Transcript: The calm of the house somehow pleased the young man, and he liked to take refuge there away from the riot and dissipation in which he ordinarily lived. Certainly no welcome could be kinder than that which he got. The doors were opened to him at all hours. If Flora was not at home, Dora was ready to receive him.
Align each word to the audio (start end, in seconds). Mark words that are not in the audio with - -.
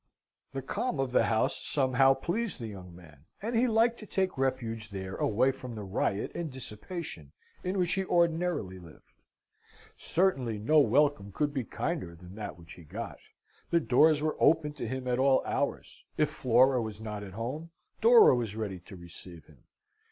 The 0.53 0.63
calm 0.63 0.99
of 0.99 1.11
the 1.11 1.25
house 1.25 1.63
somehow 1.63 2.15
pleased 2.15 2.59
the 2.59 2.65
young 2.65 2.95
man, 2.95 3.25
and 3.39 3.55
he 3.55 3.67
liked 3.67 3.99
to 3.99 4.07
take 4.07 4.35
refuge 4.35 4.89
there 4.89 5.15
away 5.15 5.51
from 5.51 5.75
the 5.75 5.83
riot 5.83 6.31
and 6.33 6.51
dissipation 6.51 7.33
in 7.63 7.77
which 7.77 7.93
he 7.93 8.03
ordinarily 8.05 8.79
lived. 8.79 9.13
Certainly 9.97 10.57
no 10.57 10.79
welcome 10.79 11.31
could 11.31 11.53
be 11.53 11.63
kinder 11.63 12.15
than 12.15 12.33
that 12.33 12.57
which 12.57 12.73
he 12.73 12.83
got. 12.83 13.19
The 13.69 13.79
doors 13.79 14.23
were 14.23 14.37
opened 14.41 14.75
to 14.77 14.87
him 14.87 15.07
at 15.07 15.19
all 15.19 15.45
hours. 15.45 16.03
If 16.17 16.31
Flora 16.31 16.81
was 16.81 16.99
not 16.99 17.21
at 17.21 17.33
home, 17.33 17.69
Dora 18.01 18.33
was 18.35 18.55
ready 18.55 18.79
to 18.79 18.95
receive 18.95 19.45
him. 19.45 19.65